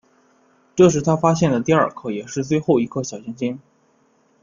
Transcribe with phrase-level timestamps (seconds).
[0.75, 3.59] 这是他发现的第二颗也是最后一颗小行星。